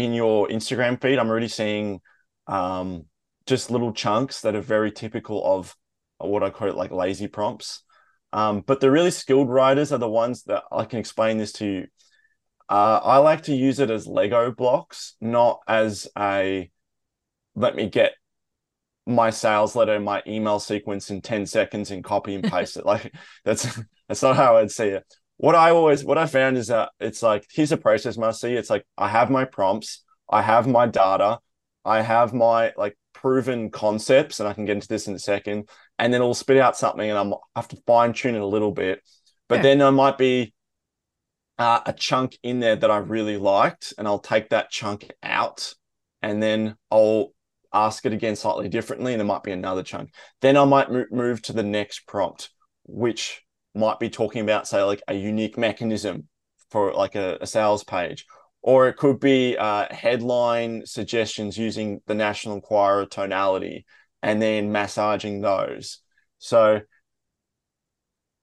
[0.04, 1.18] in your Instagram feed.
[1.18, 2.00] I'm already seeing
[2.46, 3.06] um
[3.46, 5.74] just little chunks that are very typical of
[6.18, 7.82] what I call it like lazy prompts.
[8.32, 11.66] Um, but the really skilled writers are the ones that I can explain this to
[11.66, 11.86] you.
[12.68, 16.70] Uh, I like to use it as Lego blocks, not as a
[17.56, 18.12] let me get
[19.06, 22.86] my sales letter, my email sequence in 10 seconds and copy and paste it.
[22.86, 23.12] Like
[23.44, 25.04] that's that's not how I'd see it.
[25.40, 28.52] What I always what I found is that it's like here's a process must see.
[28.52, 31.38] It's like I have my prompts, I have my data,
[31.82, 35.70] I have my like proven concepts, and I can get into this in a second,
[35.98, 38.46] and then it'll spit out something, and I'm I have to fine tune it a
[38.46, 39.00] little bit.
[39.48, 39.62] But Yeah.
[39.62, 40.52] then there might be
[41.58, 45.72] uh, a chunk in there that I really liked, and I'll take that chunk out,
[46.20, 47.32] and then I'll
[47.72, 50.12] ask it again slightly differently, and there might be another chunk.
[50.42, 52.50] Then I might mo- move to the next prompt,
[52.84, 53.42] which
[53.74, 56.28] might be talking about, say, like a unique mechanism
[56.70, 58.26] for like a, a sales page,
[58.62, 63.86] or it could be uh, headline suggestions using the National Enquirer tonality,
[64.22, 66.00] and then massaging those.
[66.38, 66.80] So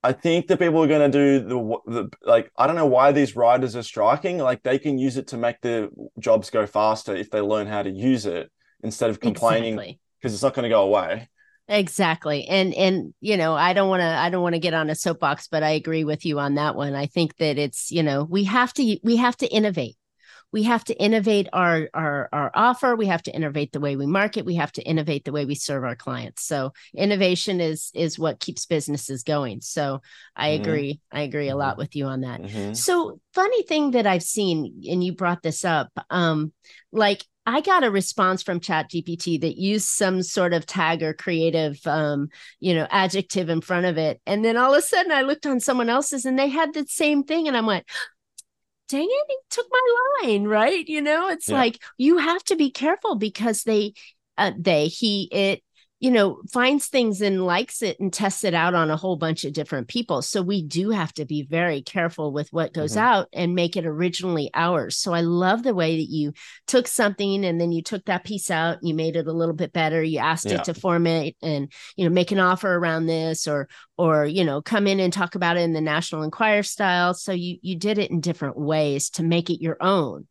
[0.03, 3.11] I think that people are going to do the, the like I don't know why
[3.11, 4.37] these writers are striking.
[4.37, 7.83] Like they can use it to make the jobs go faster if they learn how
[7.83, 8.51] to use it
[8.83, 10.33] instead of complaining because exactly.
[10.33, 11.27] it's not going to go away.
[11.69, 12.47] Exactly.
[12.47, 14.95] And and you know, I don't want to I don't want to get on a
[14.95, 16.95] soapbox, but I agree with you on that one.
[16.95, 19.97] I think that it's, you know, we have to we have to innovate
[20.51, 24.05] we have to innovate our our our offer we have to innovate the way we
[24.05, 28.17] market we have to innovate the way we serve our clients so innovation is is
[28.17, 30.01] what keeps businesses going so
[30.35, 30.61] i mm-hmm.
[30.61, 31.59] agree i agree a mm-hmm.
[31.59, 32.73] lot with you on that mm-hmm.
[32.73, 36.51] so funny thing that i've seen and you brought this up um
[36.91, 41.79] like I got a response from ChatGPT that used some sort of tag or creative,
[41.87, 42.27] um,
[42.59, 44.19] you know, adjective in front of it.
[44.25, 46.85] And then all of a sudden I looked on someone else's and they had the
[46.89, 47.47] same thing.
[47.47, 47.87] And I'm like,
[48.89, 50.85] dang it, he took my line, right?
[50.89, 51.55] You know, it's yeah.
[51.55, 53.93] like you have to be careful because they,
[54.37, 55.63] uh, they, he, it,
[55.99, 59.45] you know, finds things and likes it and tests it out on a whole bunch
[59.45, 60.21] of different people.
[60.21, 62.99] So we do have to be very careful with what goes mm-hmm.
[62.99, 64.95] out and make it originally ours.
[64.95, 66.33] So I love the way that you
[66.67, 69.73] took something and then you took that piece out you made it a little bit
[69.73, 70.03] better.
[70.03, 70.55] You asked yeah.
[70.55, 74.61] it to format and, you know, make an offer around this or, or, you know,
[74.61, 77.15] come in and talk about it in the National Enquirer style.
[77.15, 80.27] So you, you did it in different ways to make it your own.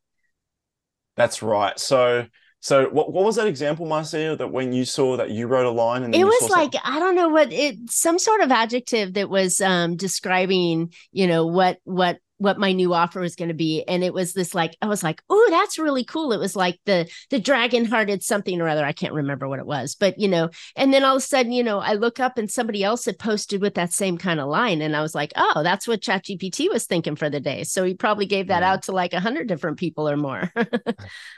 [1.17, 1.79] That's right.
[1.79, 2.27] So,
[2.61, 5.71] so what, what was that example, Marcia, that when you saw that you wrote a
[5.71, 6.81] line and it was like something?
[6.85, 11.47] I don't know what it some sort of adjective that was um describing, you know,
[11.47, 13.83] what what what my new offer was going to be.
[13.89, 16.33] And it was this like i was like oh that's really cool.
[16.33, 18.85] It was like the the dragon hearted something or other.
[18.85, 21.53] I can't remember what it was but you know and then all of a sudden
[21.53, 24.49] you know i look up and somebody else had posted with that same kind of
[24.49, 24.83] line.
[24.83, 27.65] And i was like oh that's what chat gpt was thinking for the day.
[27.65, 28.73] So he probably gave that yeah.
[28.73, 30.53] out to like a hundred different people or more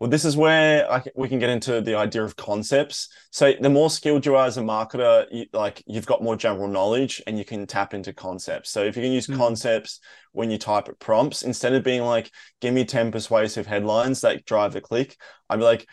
[0.00, 3.10] Well, this is where I, we can get into the idea of concepts.
[3.30, 6.68] So the more skilled you are as a marketer, you, like you've got more general
[6.68, 8.70] knowledge and you can tap into concepts.
[8.70, 9.36] So if you can use mm.
[9.36, 10.00] concepts
[10.32, 12.30] when you type at prompts, instead of being like,
[12.62, 15.18] give me 10 persuasive headlines that drive a click,
[15.50, 15.86] I'd be like,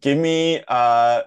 [0.00, 1.22] give me, uh,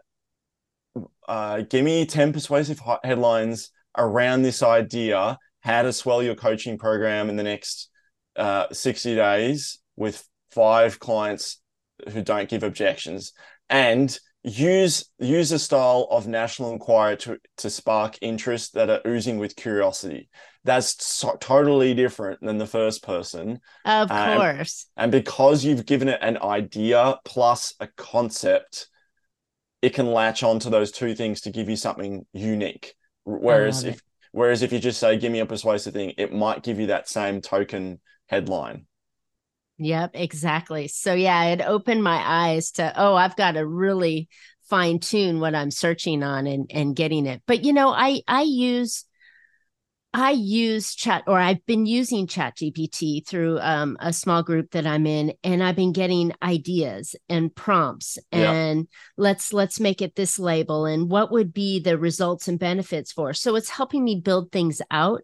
[1.26, 7.30] uh, give me 10 persuasive headlines around this idea, how to swell your coaching program
[7.30, 7.90] in the next
[8.36, 11.62] uh, 60 days with five clients
[12.10, 13.34] who don't give objections
[13.70, 19.38] and use use a style of National Enquirer to to spark interest that are oozing
[19.38, 20.30] with curiosity.
[20.64, 23.60] That's so, totally different than the first person.
[23.86, 24.88] Of um, course.
[24.98, 28.88] and because you've given it an idea plus a concept
[29.82, 32.96] it can latch onto those two things to give you something unique.
[33.24, 34.02] Whereas if it.
[34.32, 37.08] whereas if you just say give me a persuasive thing it might give you that
[37.08, 38.86] same token headline
[39.80, 40.88] Yep, exactly.
[40.90, 44.28] So yeah, it opened my eyes to oh, I've got to really
[44.70, 47.42] fine tune what I'm searching on and and getting it.
[47.48, 49.06] But you know, I I use
[50.12, 54.88] I use chat or I've been using chat GPT through um, a small group that
[54.88, 58.86] I'm in and I've been getting ideas and prompts and yeah.
[59.18, 63.34] let's let's make it this label and what would be the results and benefits for.
[63.34, 65.22] So it's helping me build things out.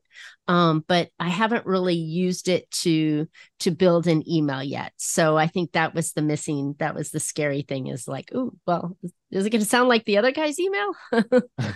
[0.48, 3.28] Um, but I haven't really used it to
[3.62, 4.94] to build an email yet.
[4.98, 8.52] So I think that was the missing, that was the scary thing is like, oh,
[8.68, 8.96] well,
[9.32, 10.94] is it gonna sound like the other guy's email?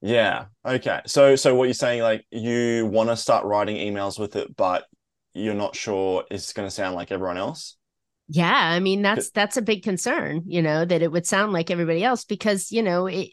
[0.00, 0.46] Yeah.
[0.64, 1.00] Okay.
[1.06, 4.84] So so what you're saying like you want to start writing emails with it, but
[5.34, 7.76] you're not sure it's going to sound like everyone else?
[8.28, 11.70] Yeah, I mean that's that's a big concern, you know, that it would sound like
[11.70, 13.30] everybody else because, you know, it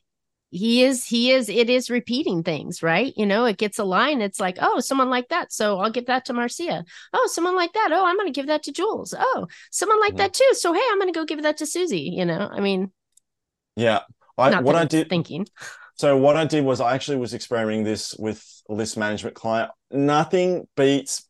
[0.51, 4.21] he is he is it is repeating things right you know it gets a line
[4.21, 7.73] it's like oh someone like that so i'll give that to marcia oh someone like
[7.73, 10.17] that oh i'm going to give that to jules oh someone like mm-hmm.
[10.17, 12.62] that too so hey i'm going to go give that to susie you know i
[12.62, 12.89] mean
[13.75, 14.01] yeah
[14.38, 15.45] I, what i did thinking
[15.95, 19.71] so what I did was I actually was experimenting this with list management client.
[19.91, 21.27] Nothing beats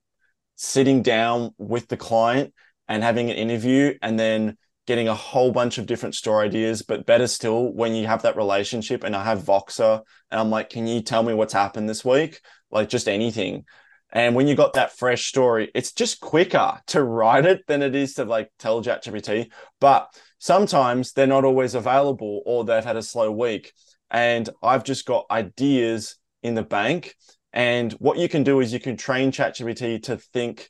[0.56, 2.54] sitting down with the client
[2.88, 6.82] and having an interview and then getting a whole bunch of different store ideas.
[6.82, 10.02] But better still, when you have that relationship and I have Voxer
[10.32, 12.42] and I'm like, can you tell me what's happened this week?
[12.72, 13.66] Like just anything.
[14.12, 17.96] And when you got that fresh story, it's just quicker to write it than it
[17.96, 19.52] is to like tell ChatGPT.
[19.82, 20.08] But
[20.40, 23.74] sometimes they're not always available or they've had a slow week
[24.16, 27.16] and I've just got ideas in the bank.
[27.52, 30.70] And what you can do is you can train ChatGPT to think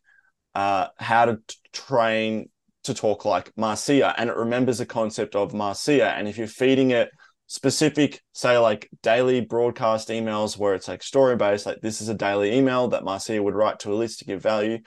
[0.55, 2.49] uh, how to t- train
[2.85, 6.09] to talk like Marcia, and it remembers the concept of Marcia.
[6.09, 7.09] And if you're feeding it
[7.45, 12.15] specific, say like daily broadcast emails where it's like story based, like this is a
[12.15, 14.79] daily email that Marcia would write to a list to give value,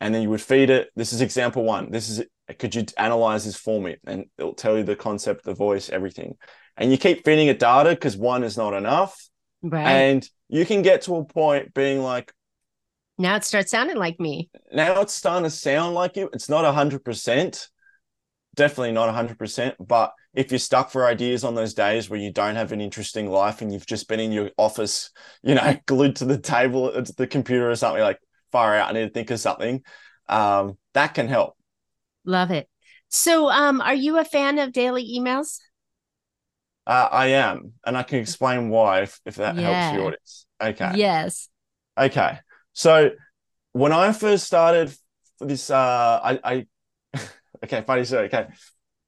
[0.00, 0.88] and then you would feed it.
[0.94, 1.90] This is example one.
[1.90, 2.22] This is
[2.58, 3.96] could you analyze this for me?
[4.06, 6.36] And it'll tell you the concept, the voice, everything.
[6.76, 9.28] And you keep feeding it data because one is not enough.
[9.62, 9.86] Right.
[9.86, 12.32] And you can get to a point being like,
[13.18, 14.48] now it starts sounding like me.
[14.72, 16.30] now it's starting to sound like you.
[16.32, 17.68] It's not 100%,
[18.54, 19.74] definitely not 100%.
[19.80, 23.28] But if you're stuck for ideas on those days where you don't have an interesting
[23.28, 25.10] life and you've just been in your office,
[25.42, 28.20] you know, glued to the table, to the computer or something, like
[28.52, 29.82] far out, I need to think of something,
[30.28, 31.57] um, that can help.
[32.28, 32.68] Love it.
[33.08, 35.60] So, um, are you a fan of daily emails?
[36.86, 39.58] Uh, I am, and I can explain why if, if that Yeah.
[39.58, 40.46] helps the audience.
[40.62, 40.96] Okay.
[40.96, 41.48] Yes.
[41.98, 42.38] Okay.
[42.72, 43.10] So
[43.72, 44.94] when I first started
[45.40, 46.66] this, uh, I, I,
[47.64, 48.26] okay, funny story.
[48.26, 48.48] Okay.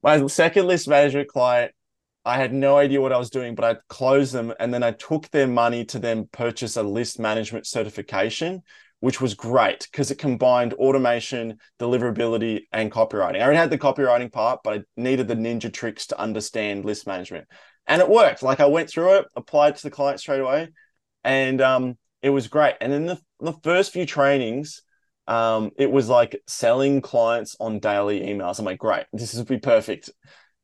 [0.03, 1.73] My second list management client,
[2.25, 4.91] I had no idea what I was doing, but I closed them and then I
[4.91, 8.63] took their money to then purchase a list management certification,
[9.01, 13.37] which was great because it combined automation, deliverability, and copywriting.
[13.37, 17.05] I already had the copywriting part, but I needed the ninja tricks to understand list
[17.07, 17.47] management.
[17.87, 18.43] And it worked.
[18.43, 20.69] Like I went through it, applied to the client straight away,
[21.23, 22.75] and um, it was great.
[22.79, 24.83] And in the, the first few trainings,
[25.27, 28.59] um, it was like selling clients on daily emails.
[28.59, 30.11] I'm like, great, this would be perfect.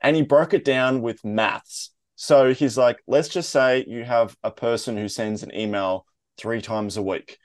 [0.02, 1.92] And he broke it down with maths.
[2.16, 6.06] So he's like, let's just say you have a person who sends an email
[6.38, 7.40] three times a week.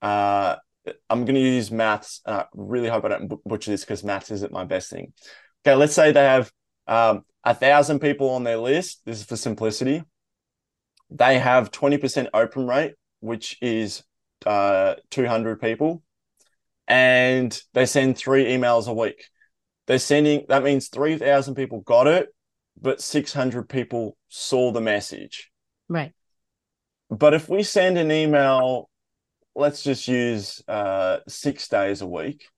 [0.00, 0.56] Uh,
[1.10, 2.20] I'm going to use maths.
[2.26, 5.12] I really hope I don't butcher this because maths isn't my best thing.
[5.66, 6.50] Okay, let's say they have
[6.86, 9.02] um, a thousand people on their list.
[9.04, 10.02] This is for simplicity.
[11.10, 14.02] They have 20% open rate, which is
[14.46, 16.02] uh, 200 people,
[16.86, 19.24] and they send three emails a week.
[19.86, 22.28] They're sending, that means 3,000 people got it,
[22.80, 25.50] but 600 people saw the message.
[25.88, 26.12] Right.
[27.10, 28.87] But if we send an email,
[29.58, 32.48] let's just use uh, six days a week,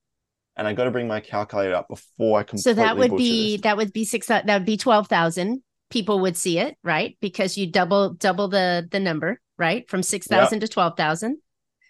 [0.56, 3.52] and I got to bring my calculator up before I completely So that would be
[3.52, 3.62] this.
[3.62, 7.16] that would be six that would be twelve thousand people would see it, right?
[7.20, 9.88] Because you double double the the number, right?
[9.90, 11.38] From six thousand to twelve thousand.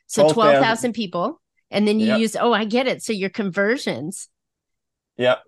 [0.07, 0.35] So 12,000.
[0.35, 1.41] twelve thousand people.
[1.73, 2.21] And then you Yep.
[2.21, 3.03] use oh I get it.
[3.03, 4.29] So your conversions.
[5.19, 5.43] Yep.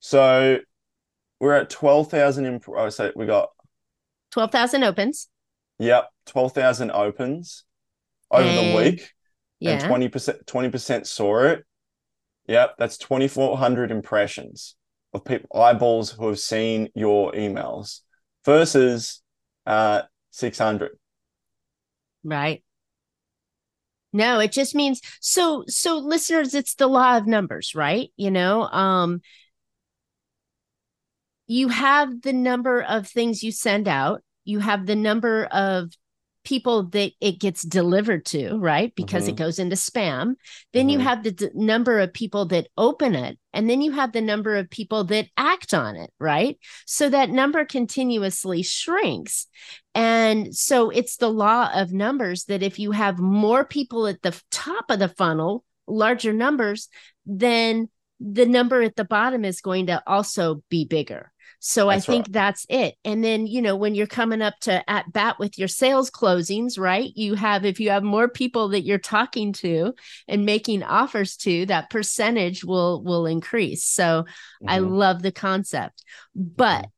[0.00, 0.58] So
[1.40, 3.48] we're at 12,000 imp- oh, so we got
[4.30, 5.28] Twelve thousand opens.
[5.78, 7.64] Yep, twelve thousand opens
[8.32, 9.00] over the And- week,
[9.60, 9.86] and Yeah.
[9.86, 11.64] twenty percent twenty percent saw it.
[12.48, 14.74] Yep, that's twenty four hundred impressions
[15.12, 18.00] of people eyeballs who have seen your emails
[18.44, 19.22] versus
[19.66, 20.98] uh six hundred.
[22.24, 22.64] Right.
[24.12, 28.10] No, it just means so so listeners, it's the law of numbers, right?
[28.16, 29.20] You know, um
[31.46, 35.92] you have the number of things you send out, you have the number of
[36.44, 38.94] people that it gets delivered to, right?
[38.94, 40.34] Because it goes into spam.
[40.72, 41.02] Then you Mhm.
[41.02, 44.56] have the d- number of people that open it, and then you have the number
[44.56, 46.58] of people that act on it, right?
[46.86, 49.46] So that number continuously shrinks.
[49.94, 54.38] And so it's the law of numbers that if you have more people at the
[54.50, 56.88] top of the funnel, larger numbers,
[57.26, 57.88] then
[58.20, 61.31] the number at the bottom is going to also be bigger.
[61.64, 62.32] So I think right.
[62.32, 62.96] that's it.
[63.04, 66.76] And then, you know, when you're coming up to at bat with your sales closings,
[66.76, 67.12] right?
[67.14, 69.94] You have, if you have more people that you're talking to
[70.26, 73.84] and making offers to, that percentage will will increase.
[73.84, 74.24] So
[74.66, 74.80] I Mhm.
[74.80, 76.02] love the concept.
[76.34, 76.88] But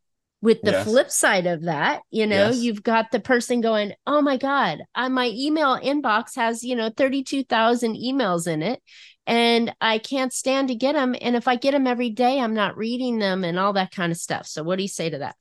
[0.40, 0.74] with the Yes.
[0.74, 2.50] flip side of that, you know, Yes.
[2.50, 7.96] you've got the person going, "Oh my god, my email inbox has, you know, 32,000
[7.96, 8.82] emails in it
[9.26, 12.54] and I can't stand to get them and if I get them every day, I'm
[12.54, 15.18] not reading them and all that kind of stuff." So what do you say to
[15.18, 15.36] that?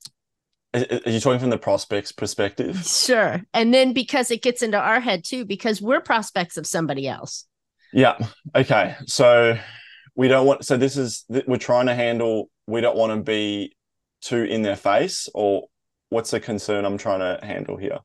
[0.74, 2.84] Are you talking from the prospect's perspective?
[2.84, 3.40] Sure.
[3.52, 7.46] And then because it gets into our head too because we're prospects of somebody else.
[7.92, 8.18] Yeah.
[8.56, 8.96] Okay.
[9.06, 9.56] So
[10.16, 10.64] we don't want.
[10.64, 12.50] So this is we're trying to handle.
[12.66, 13.76] We don't want to be
[14.20, 15.68] too in their face, or
[16.08, 17.98] what's the concern I'm trying to handle here?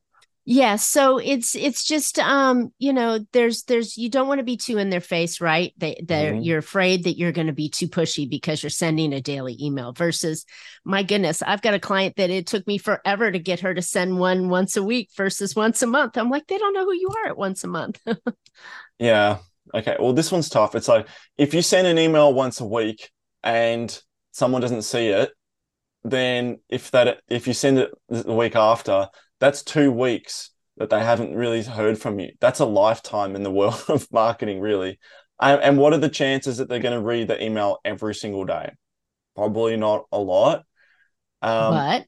[0.52, 4.56] Yeah, so it's it's just um you know there's there's you don't want to be
[4.56, 5.72] too in their face, right?
[5.78, 6.44] They they Mhm.
[6.44, 9.92] you're afraid that you're going to be too pushy because you're sending a daily email
[9.92, 10.44] versus
[10.84, 13.80] my goodness, I've got a client that it took me forever to get her to
[13.80, 16.18] send one once a week versus once a month.
[16.18, 18.00] I'm like they don't know who you are at once a month.
[18.98, 19.38] Yeah.
[19.72, 19.96] Okay.
[19.98, 20.74] Well, this one's tough.
[20.74, 21.06] It's like
[21.38, 23.10] if you send an email once a week
[23.42, 23.96] and
[24.32, 25.30] someone doesn't see it,
[26.04, 29.08] then if that if you send it the week after,
[29.40, 32.30] that's two weeks that they haven't really heard from you.
[32.40, 34.98] That's a lifetime in the world of marketing, really.
[35.40, 38.44] And, and what are the chances that they're going to read the email every single
[38.44, 38.72] day?
[39.34, 40.64] Probably not a lot.
[41.42, 42.06] Um, but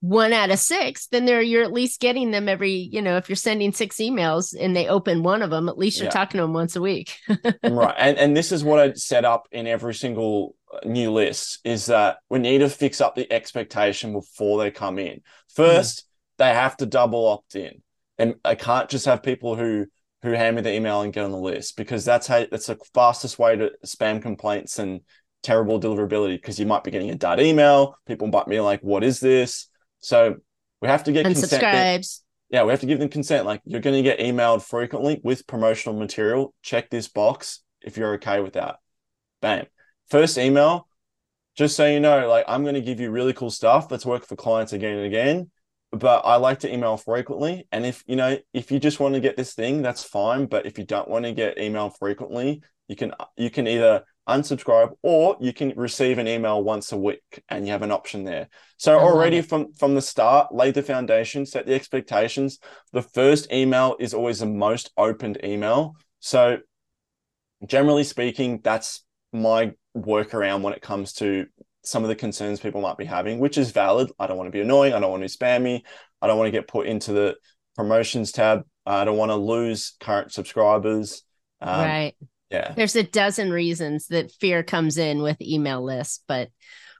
[0.00, 3.28] one out of six, then they're you're at least getting them every, you know, if
[3.28, 6.10] you're sending six emails and they open one of them, at least you're yeah.
[6.10, 7.16] talking to them once a week.
[7.28, 7.94] right.
[7.96, 12.16] And and this is what I set up in every single new list is that
[12.28, 15.20] we need to fix up the expectation before they come in.
[15.54, 16.04] First.
[16.38, 17.82] They have to double opt in.
[18.18, 19.86] And I can't just have people who
[20.22, 22.78] who hand me the email and get on the list because that's how that's the
[22.94, 25.00] fastest way to spam complaints and
[25.42, 27.96] terrible deliverability because you might be getting a dud email.
[28.06, 29.68] People might be like, what is this?
[29.98, 30.36] So
[30.80, 32.20] we have to get unsubscribes.
[32.50, 33.46] Yeah, we have to give them consent.
[33.46, 36.54] Like you're going to get emailed frequently with promotional material.
[36.62, 38.76] Check this box if you're okay with that.
[39.40, 39.66] Bam.
[40.08, 40.86] First email,
[41.56, 44.26] just so you know, like I'm going to give you really cool stuff that's work
[44.26, 45.50] for clients again and again.
[45.92, 47.66] But I like to email frequently.
[47.70, 50.46] And if you know, if you just want to get this thing, that's fine.
[50.46, 54.90] But if you don't want to get email frequently, you can you can either unsubscribe
[55.02, 58.48] or you can receive an email once a week and you have an option there
[58.76, 62.60] so already from from the start lay the foundation set the expectations
[62.92, 66.58] the first email is always the most opened email so
[67.66, 71.46] generally speaking that's my workaround when it comes to
[71.84, 74.10] some of the concerns people might be having which is valid.
[74.18, 74.92] I don't want to be annoying.
[74.92, 75.84] I don't want to spam me
[76.22, 77.36] i don't want to get put into the
[77.76, 78.64] promotions tab.
[78.86, 81.22] I don't want to lose current subscribers.
[81.60, 82.14] Um, right.
[82.50, 82.72] yeah.
[82.74, 86.48] There's a dozen reasons that fear comes in with email lists, but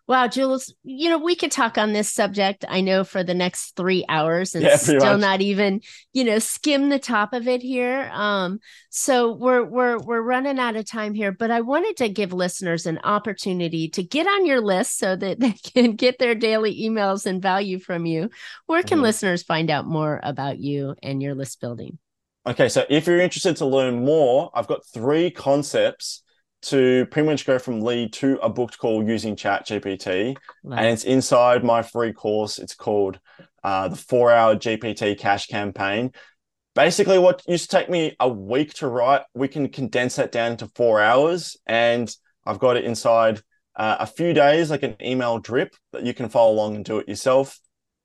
[0.09, 3.76] wow, Jules, you know, we could talk on this subject, I know, for the next
[3.76, 5.20] three hours and yeah, still much.
[5.20, 5.80] not even,
[6.12, 8.11] you know, skim the top of it here.
[8.12, 8.59] Um,
[8.90, 12.86] so we're we're we're running out of time here, but I wanted to give listeners
[12.86, 17.26] an opportunity to get on your list so that they can get their daily emails
[17.26, 18.30] and value from you.
[18.66, 19.05] Where can mm-hmm.
[19.05, 21.98] listeners find out more about you and your list building?
[22.44, 26.22] Okay, so if you're interested to learn more, I've got three concepts
[26.63, 30.37] to pretty much go from lead to a booked call Using Chat GPT.
[30.79, 32.59] And it's inside my free course.
[32.59, 33.19] It's called
[33.65, 36.13] uh, the Four Hour GPT Cash Campaign.
[36.75, 40.57] Basically, what used to take me a week to write, we can condense that down
[40.59, 41.57] to four hours.
[41.67, 42.15] And
[42.47, 43.41] I've got it inside
[43.77, 46.99] uh, a few days, like an email drip that you can follow along and do
[46.99, 47.59] it yourself,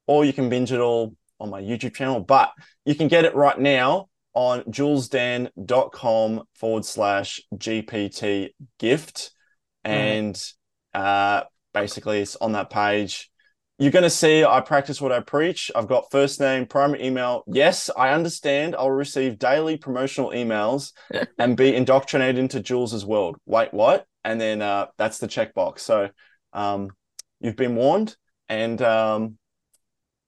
[0.05, 2.19] or you can binge it all on my YouTube channel.
[2.19, 2.51] But
[2.85, 9.31] you can get it right now on julesdan.com forward slash GPT gift.
[9.83, 10.39] And
[10.93, 13.31] uh, basically, it's on that page.
[13.79, 15.71] You're going to see I practice what I preach.
[15.75, 17.45] I've got first name, primary email.
[17.47, 18.75] Yes, I understand.
[18.75, 20.91] I'll receive daily promotional emails
[21.39, 23.37] and be indoctrinated into Jules's world.
[23.47, 24.05] Wait, what?
[24.23, 25.79] And then uh, that's the checkbox.
[25.79, 26.09] So
[26.53, 26.91] um,
[27.39, 28.15] you've been warned.
[28.49, 29.39] And um,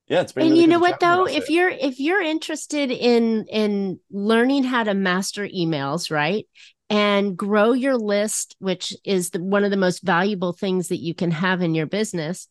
[0.09, 1.53] yeah it's been and really you know what though if it.
[1.53, 6.47] you're if you're interested in in learning how to master emails right
[6.89, 11.13] and grow your list which is the, one of the most valuable things that you
[11.13, 12.47] can have in your business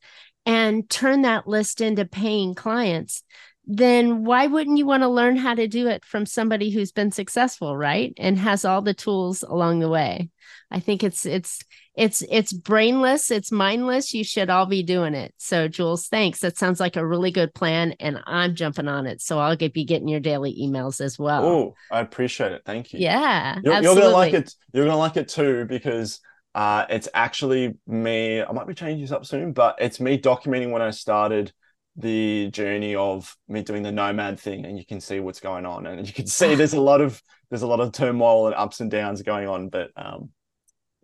[0.46, 3.22] and turn that list into paying clients
[3.70, 7.12] then why wouldn't you want to learn how to do it from somebody who's been
[7.12, 8.14] successful right?
[8.16, 10.30] And has all the tools along the way.
[10.70, 11.60] I think it's it's
[11.94, 15.34] it's it's brainless it's mindless you should all be doing it.
[15.36, 16.40] So jules thanks.
[16.40, 19.74] That sounds like a really good plan and i'm jumping on it so i'll get
[19.74, 21.44] be getting your daily emails as well.
[21.44, 22.62] Oh i appreciate it.
[22.64, 23.00] Thank you.
[23.00, 26.20] Yeah you're, you're, gonna like it you're gonna like it too because
[26.54, 30.72] uh, it's actually me i might be changing this up soon but it's me documenting
[30.72, 31.52] when i started
[31.99, 35.84] the journey of me doing the nomad thing and you can see what's going on
[35.84, 37.20] and you can see there's a lot of
[37.51, 40.30] there's a lot of turmoil and ups and downs going on but um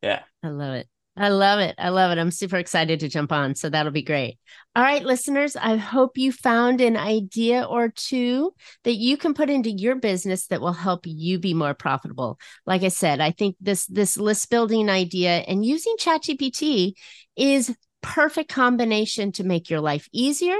[0.04, 0.20] yeah.
[0.42, 0.86] I love it.
[1.16, 1.76] I love it.
[1.78, 2.20] I love it.
[2.20, 3.54] I'm super excited to jump on.
[3.54, 4.38] So that'll be great.
[4.74, 9.48] All right, listeners, I hope you found an idea or two that you can put
[9.48, 12.38] into your business that will help you be more profitable.
[12.66, 16.94] Like I said, I think this this list building idea and using ChatGPT
[17.36, 17.74] is
[18.04, 20.56] perfect combination to make your life easier,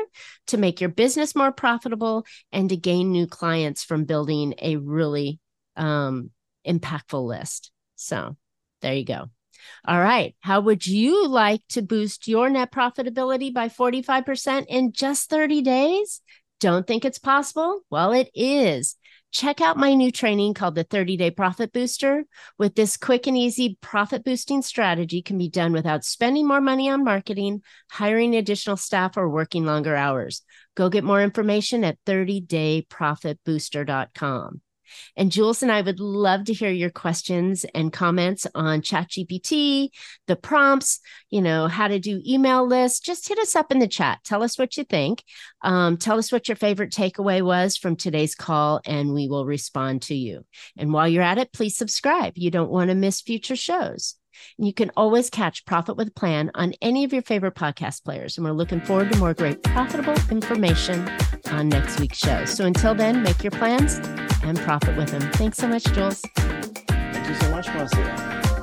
[0.47, 5.39] to make your business more profitable and to gain new clients from building a really
[5.77, 6.31] um
[6.67, 7.71] impactful list.
[7.97, 8.37] So,
[8.81, 9.27] there you go.
[9.87, 10.35] All right.
[10.41, 16.23] How would you like to boost your net profitability by 45% in just 30 days?
[16.61, 17.81] Don't think it's possible?
[17.91, 18.97] Well, it is.
[19.35, 22.25] Check out my new training called the 30 Day Profit Booster.
[22.57, 26.89] With this quick and easy profit boosting strategy can be done without spending more money
[26.89, 30.43] on marketing, hiring additional staff, or working longer hours.
[30.77, 34.61] Go get more information at 30dayprofitbooster.com.
[35.17, 39.91] And Jules and I would love to hear your questions and comments on ChatGPT,
[40.27, 43.01] the prompts, you know, how to do email lists.
[43.01, 44.21] Just hit us up in the chat.
[44.25, 45.23] Tell us what you think.
[45.63, 50.03] Um, tell us what your favorite takeaway was from today's call, and we will respond
[50.03, 50.45] to you.
[50.77, 52.35] And while you're at it, please subscribe.
[52.37, 54.17] You don't want to miss future shows.
[54.59, 58.37] And you can always catch Profit with Plan on any of your favorite podcast players.
[58.37, 61.09] And we're looking forward to more great profitable information
[61.51, 62.45] on next week's show.
[62.45, 63.97] So until then, make your plans
[64.43, 65.23] and profit with them.
[65.33, 66.23] Thanks so much, Jules.
[66.37, 68.54] Thank you so much, Marcia.